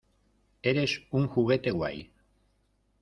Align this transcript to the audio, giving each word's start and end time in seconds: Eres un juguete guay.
Eres 0.71 0.95
un 1.19 1.27
juguete 1.27 1.75
guay. 1.83 2.01